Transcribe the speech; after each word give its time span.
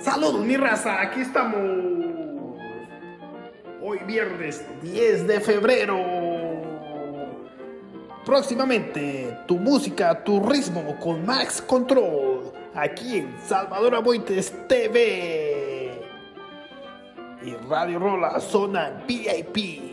Saludos 0.00 0.44
mi 0.44 0.56
raza, 0.56 1.02
aquí 1.02 1.22
estamos. 1.22 1.60
Hoy 3.82 3.98
viernes 4.06 4.64
10 4.80 5.26
de 5.26 5.40
febrero. 5.40 5.98
Próximamente, 8.24 9.36
tu 9.48 9.56
música, 9.56 10.22
tu 10.22 10.40
ritmo 10.40 10.96
con 11.00 11.26
Max 11.26 11.60
Control. 11.60 12.52
Aquí 12.74 13.18
en 13.18 13.36
Salvador 13.40 13.96
Aboites 13.96 14.54
TV. 14.68 16.00
Y 17.42 17.54
Radio 17.68 17.98
Rola 17.98 18.38
Zona 18.38 19.02
VIP. 19.06 19.88